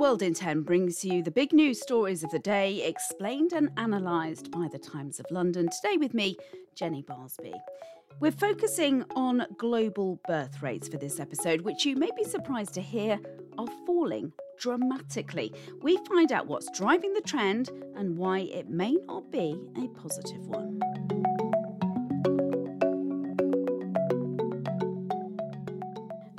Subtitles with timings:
[0.00, 4.50] World in 10 brings you the big news stories of the day, explained and analysed
[4.50, 5.68] by the Times of London.
[5.68, 6.38] Today with me,
[6.74, 7.52] Jenny Barsby.
[8.18, 12.80] We're focusing on global birth rates for this episode, which you may be surprised to
[12.80, 13.20] hear
[13.58, 15.52] are falling dramatically.
[15.82, 20.46] We find out what's driving the trend and why it may not be a positive
[20.46, 20.80] one.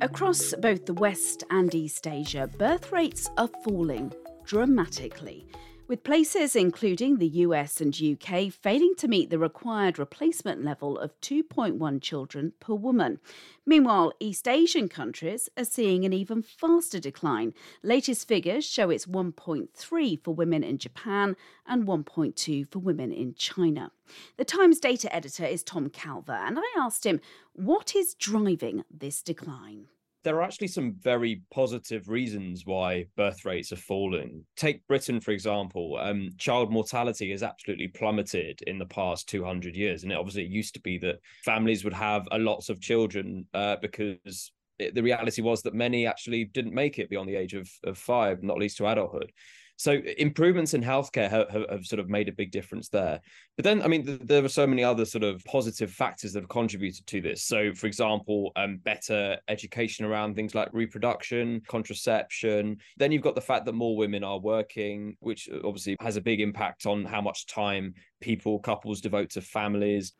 [0.00, 4.12] Across both the West and East Asia, birth rates are falling
[4.44, 5.44] dramatically,
[5.88, 11.18] with places including the US and UK failing to meet the required replacement level of
[11.22, 13.18] 2.1 children per woman.
[13.64, 17.54] Meanwhile, East Asian countries are seeing an even faster decline.
[17.82, 21.34] Latest figures show it's 1.3 for women in Japan
[21.66, 23.90] and 1.2 for women in China.
[24.36, 27.20] The Times data editor is Tom Calver, and I asked him
[27.54, 29.86] what is driving this decline
[30.24, 34.44] there are actually some very positive reasons why birth rates are falling.
[34.56, 35.96] Take Britain, for example.
[36.00, 40.02] Um, child mortality has absolutely plummeted in the past 200 years.
[40.02, 43.46] And it obviously it used to be that families would have a lots of children
[43.54, 47.54] uh, because it, the reality was that many actually didn't make it beyond the age
[47.54, 49.30] of, of five, not least to adulthood.
[49.78, 53.20] So improvements in healthcare have, have, have, sort of made a big difference there.
[53.56, 56.40] But then, I mean, th- there are so many other sort of positive factors that
[56.40, 57.44] have contributed to this.
[57.44, 62.78] So, for example, um, better education around things like reproduction, contraception.
[62.96, 66.40] Then you've got the fact that more women are working, which obviously has a big
[66.40, 70.12] impact on how much time people, couples devote to families.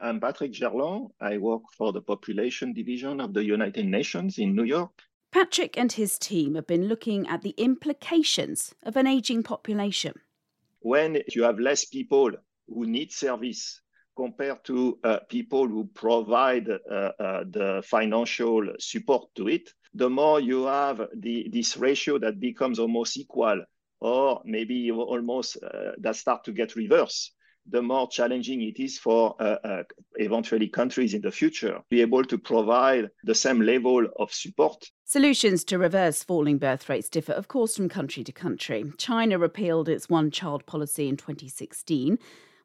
[0.00, 1.08] I'm Patrick Gerland.
[1.22, 4.92] I work for the Population Division of the United Nations in New York.
[5.32, 10.14] Patrick and his team have been looking at the implications of an aging population.
[10.80, 12.32] When you have less people
[12.68, 13.80] who need service
[14.16, 20.40] compared to uh, people who provide uh, uh, the financial support to it, the more
[20.40, 23.62] you have the, this ratio that becomes almost equal
[24.00, 27.32] or maybe almost uh, that start to get reverse
[27.70, 29.82] the more challenging it is for uh, uh,
[30.16, 34.90] eventually countries in the future to be able to provide the same level of support.
[35.04, 38.84] Solutions to reverse falling birth rates differ, of course, from country to country.
[38.98, 42.18] China repealed its one child policy in 2016.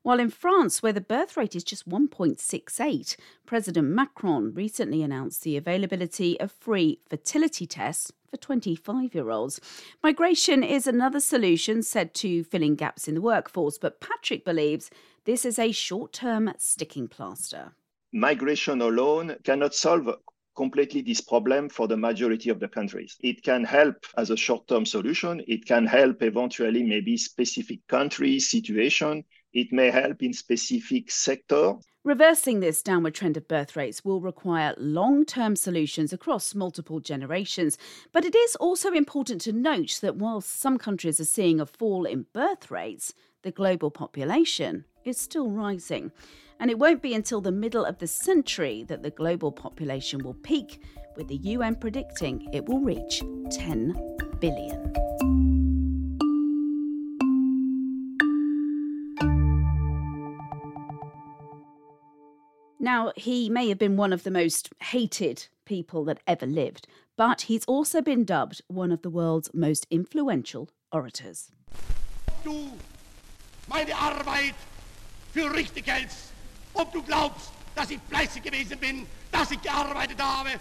[0.04, 5.58] While in France, where the birth rate is just 1.68, President Macron recently announced the
[5.58, 9.60] availability of free fertility tests for 25 year olds.
[10.02, 14.90] Migration is another solution said to filling gaps in the workforce, but Patrick believes
[15.26, 17.74] this is a short term sticking plaster.
[18.14, 20.10] Migration alone cannot solve
[20.56, 23.16] completely this problem for the majority of the countries.
[23.22, 25.42] It can help as a short term solution.
[25.48, 29.24] It can help eventually maybe specific country situation.
[29.54, 31.76] It may help in specific sector.
[32.04, 37.78] Reversing this downward trend of birth rates will require long term solutions across multiple generations.
[38.12, 42.06] But it is also important to note that while some countries are seeing a fall
[42.06, 43.14] in birth rates,
[43.44, 46.12] the global population is still rising.
[46.60, 50.34] And it won't be until the middle of the century that the global population will
[50.34, 50.82] peak,
[51.16, 53.22] with the UN predicting it will reach
[53.52, 55.11] 10 billion.
[62.82, 67.42] Now, he may have been one of the most hated people that ever lived, but
[67.42, 71.52] he's also been dubbed one of the world's most influential orators.
[72.44, 72.72] Du
[73.70, 74.56] meine Arbeit
[75.32, 76.34] für richtig hältst,
[76.74, 80.60] ob du glaubst, dass ich fleißig gewesen bin, dass ich gearbeitet habe,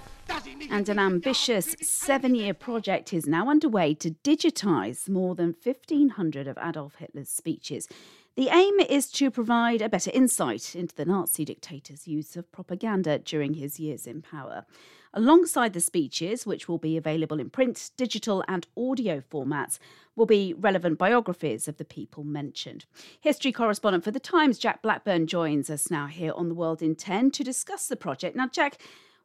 [0.71, 6.57] and an ambitious seven year project is now underway to digitise more than 1,500 of
[6.59, 7.89] Adolf Hitler's speeches.
[8.37, 13.19] The aim is to provide a better insight into the Nazi dictator's use of propaganda
[13.19, 14.65] during his years in power.
[15.13, 19.81] Alongside the speeches, which will be available in print, digital, and audio formats,
[20.15, 22.85] will be relevant biographies of the people mentioned.
[23.21, 26.95] History correspondent for The Times, Jack Blackburn, joins us now here on The World in
[26.95, 28.37] 10 to discuss the project.
[28.37, 28.81] Now, Jack,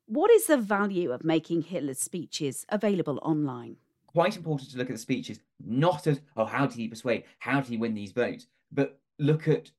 [0.07, 3.77] what is the value of making Hitler's speeches available online?
[4.07, 7.25] Quite important to look at the speeches, not as, oh, how did he persuade?
[7.37, 8.47] How did he win these votes?
[8.71, 9.71] But look at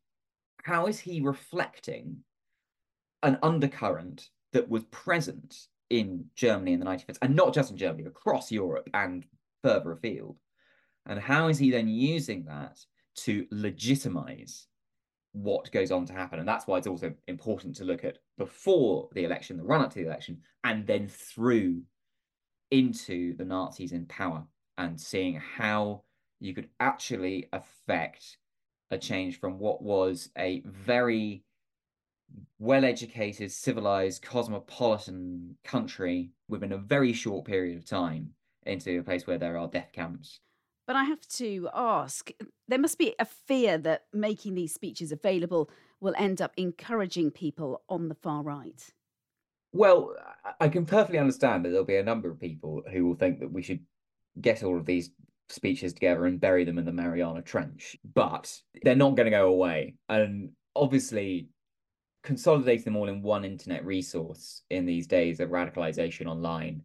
[0.63, 2.19] how is he reflecting
[3.23, 8.05] an undercurrent that was present in Germany in the 1950s, and not just in Germany,
[8.07, 9.25] across Europe and
[9.63, 10.39] further afield.
[11.07, 12.79] And how is he then using that
[13.17, 14.67] to legitimize
[15.33, 16.41] what goes on to happen?
[16.41, 19.91] And that's why it's also important to look at before the election, the run up
[19.91, 21.83] to the election, and then through
[22.71, 24.45] into the Nazis in power
[24.79, 26.03] and seeing how
[26.41, 28.39] you could actually affect
[28.91, 31.43] a change from what was a very
[32.59, 38.31] well educated, civilized, cosmopolitan country within a very short period of time
[38.65, 40.41] into a place where there are death camps.
[40.87, 42.31] But I have to ask
[42.69, 47.83] there must be a fear that making these speeches available will end up encouraging people
[47.89, 48.89] on the far right.
[49.73, 50.15] Well,
[50.61, 53.53] I can perfectly understand that there'll be a number of people who will think that
[53.53, 53.81] we should
[54.41, 55.11] get all of these
[55.49, 58.53] speeches together and bury them in the Mariana Trench, but
[58.83, 59.95] they're not going to go away.
[60.09, 61.49] And obviously,
[62.23, 66.83] consolidating them all in one internet resource in these days of radicalization online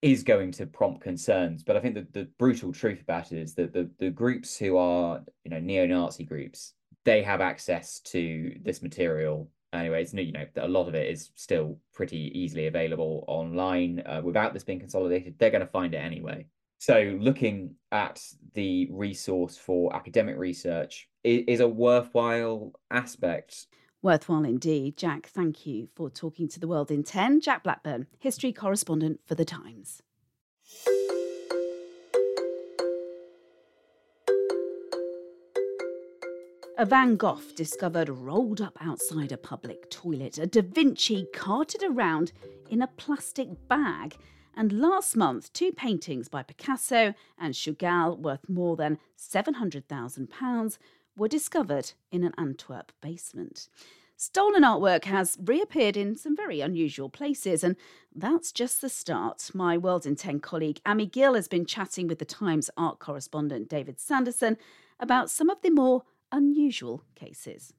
[0.00, 1.62] is going to prompt concerns.
[1.62, 4.76] But I think that the brutal truth about it is that the, the groups who
[4.76, 6.72] are, you know, neo-Nazi groups,
[7.04, 9.50] they have access to this material.
[9.72, 14.22] Anyway, it's you know a lot of it is still pretty easily available online uh,
[14.24, 15.34] without this being consolidated.
[15.38, 16.46] They're going to find it anyway.
[16.78, 18.22] So looking at
[18.54, 23.66] the resource for academic research is, a worthwhile aspect
[24.00, 24.96] Worthwhile indeed.
[24.96, 27.40] Jack, thank you for talking to the world in 10.
[27.40, 30.02] Jack Blackburn, history correspondent for The Times.
[36.78, 42.30] A Van Gogh discovered rolled up outside a public toilet, a Da Vinci carted around
[42.70, 44.16] in a plastic bag,
[44.58, 50.78] and last month, two paintings by Picasso and Chagall worth more than £700,000
[51.16, 53.68] were discovered in an Antwerp basement.
[54.16, 57.76] Stolen artwork has reappeared in some very unusual places, and
[58.12, 59.48] that's just the start.
[59.54, 63.68] My World in 10 colleague Amy Gill has been chatting with the Times art correspondent
[63.68, 64.56] David Sanderson
[64.98, 66.02] about some of the more
[66.32, 67.72] unusual cases.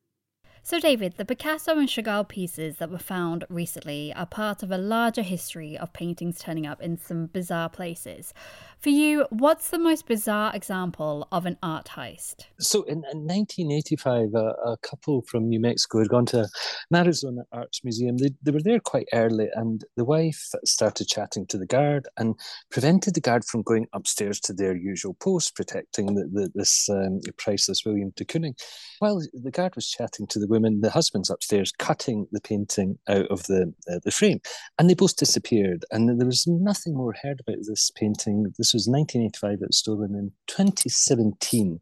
[0.69, 4.77] So, David, the Picasso and Chagall pieces that were found recently are part of a
[4.77, 8.35] larger history of paintings turning up in some bizarre places.
[8.79, 12.45] For you, what's the most bizarre example of an art heist?
[12.59, 17.41] So, in, in 1985, a, a, couple from New Mexico had gone to an Arizona
[17.51, 18.17] Arts Museum.
[18.17, 22.39] They, they were there quite early, and the wife started chatting to the guard and
[22.71, 27.19] prevented the guard from going upstairs to their usual post, protecting the, the, this um,
[27.37, 28.53] priceless William de Kooning.
[28.99, 33.27] While the guard was chatting to the women, the husband's upstairs cutting the painting out
[33.27, 34.39] of the uh, the frame,
[34.77, 35.85] and they both disappeared.
[35.91, 38.43] And there was nothing more heard about this painting.
[38.57, 39.53] This was 1985.
[39.53, 41.79] It was stolen in 2017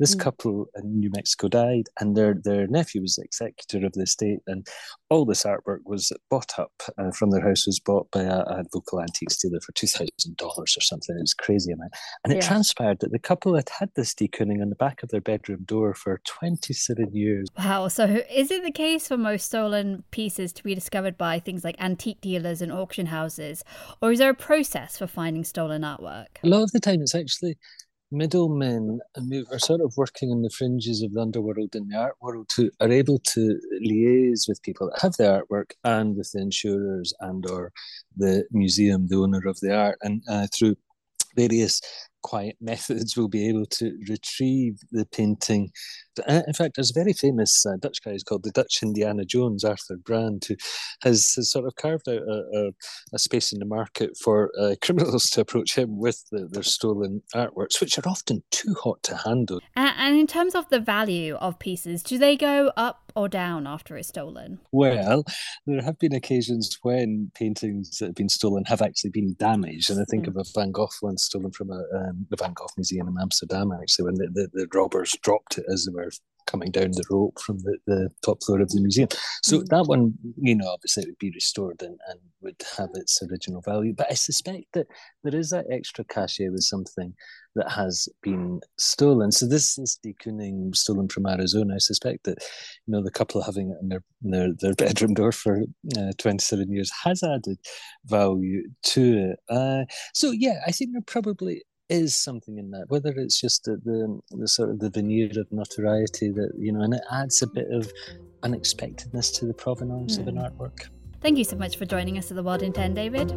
[0.00, 0.20] this mm.
[0.20, 4.40] couple in New Mexico died, and their their nephew was the executor of the estate,
[4.46, 4.66] and
[5.10, 8.64] all this artwork was bought up uh, from their house was bought by a, a
[8.72, 11.16] vocal antiques dealer for two thousand dollars or something.
[11.16, 11.92] It was crazy amount,
[12.24, 12.48] and it yeah.
[12.48, 15.64] transpired that the couple had had this de Kooning on the back of their bedroom
[15.64, 17.46] door for twenty seven years.
[17.58, 17.88] Wow!
[17.88, 21.76] So is it the case for most stolen pieces to be discovered by things like
[21.78, 23.62] antique dealers and auction houses,
[24.00, 26.26] or is there a process for finding stolen artwork?
[26.42, 27.58] A lot of the time, it's actually
[28.10, 32.16] middlemen who are sort of working on the fringes of the underworld and the art
[32.20, 36.40] world who are able to liaise with people that have the artwork and with the
[36.40, 37.72] insurers and or
[38.16, 40.76] the museum, the owner of the art, and uh, through
[41.36, 41.80] various
[42.22, 45.70] quiet methods will be able to retrieve the painting.
[46.26, 49.24] Uh, in fact, there's a very famous uh, Dutch guy who's called the Dutch Indiana
[49.24, 50.56] Jones, Arthur Brand, who
[51.02, 52.70] has, has sort of carved out a, a,
[53.14, 57.22] a, space in the market for uh, criminals to approach him with the, their stolen
[57.34, 59.60] artworks, which are often too hot to handle.
[59.76, 63.66] And, and in terms of the value of pieces, do they go up or down
[63.66, 64.60] after it's stolen?
[64.72, 65.24] Well,
[65.66, 69.90] there have been occasions when paintings that have been stolen have actually been damaged.
[69.90, 70.28] And I think mm.
[70.28, 73.72] of a Van Gogh one stolen from a, um, the Van Gogh Museum in Amsterdam,
[73.72, 76.10] actually, when the, the, the robbers dropped it as they were
[76.46, 79.08] coming down the rope from the, the top floor of the museum.
[79.42, 79.66] So mm.
[79.66, 83.60] that one, you know, obviously it would be restored and, and would have its original
[83.60, 83.94] value.
[83.96, 84.86] But I suspect that
[85.22, 87.14] there is that extra cachet with something
[87.56, 89.32] that has been stolen.
[89.32, 91.74] So this is de Kooning stolen from Arizona.
[91.74, 92.38] I suspect that
[92.86, 95.62] you know the couple having it in their in their, their bedroom door for
[95.96, 97.58] uh, 27 years has added
[98.06, 99.38] value to it.
[99.48, 103.72] Uh, so yeah, I think there probably is something in that, whether it's just the,
[103.84, 107.46] the, the sort of the veneer of notoriety that you know, and it adds a
[107.48, 107.92] bit of
[108.42, 110.20] unexpectedness to the provenance mm.
[110.20, 110.42] of an hmm.
[110.42, 110.88] artwork.
[111.20, 113.34] Thank you so much for joining us at the World in 10, David.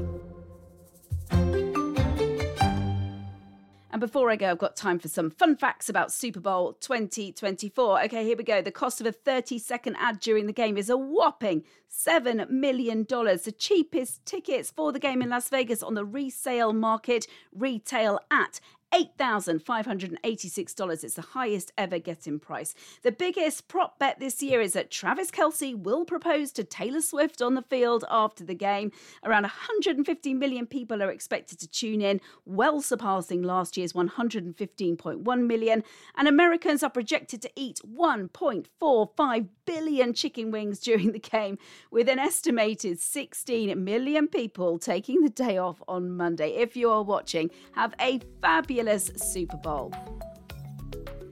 [3.94, 8.06] And before I go, I've got time for some fun facts about Super Bowl 2024.
[8.06, 8.60] Okay, here we go.
[8.60, 13.06] The cost of a 30 second ad during the game is a whopping $7 million.
[13.08, 18.60] The cheapest tickets for the game in Las Vegas on the resale market retail at
[18.94, 21.04] $8,586.
[21.04, 22.76] It's the highest ever getting price.
[23.02, 27.42] The biggest prop bet this year is that Travis Kelce will propose to Taylor Swift
[27.42, 28.92] on the field after the game.
[29.24, 35.84] Around 150 million people are expected to tune in, well surpassing last year's 115.1 million.
[36.16, 41.58] And Americans are projected to eat 1.45 billion chicken wings during the game,
[41.90, 46.58] with an estimated 16 million people taking the day off on Monday.
[46.58, 48.83] If you are watching, have a fabulous
[49.16, 49.94] Super Bowl.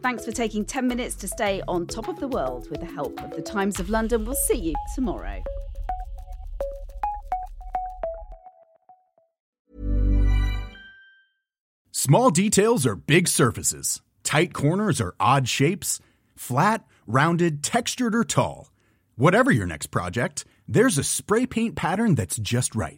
[0.01, 3.21] Thanks for taking 10 minutes to stay on top of the world with the help
[3.21, 4.25] of the Times of London.
[4.25, 5.43] We'll see you tomorrow.
[11.91, 15.99] Small details are big surfaces, tight corners are odd shapes,
[16.35, 18.71] flat, rounded, textured, or tall.
[19.17, 22.97] Whatever your next project, there's a spray paint pattern that's just right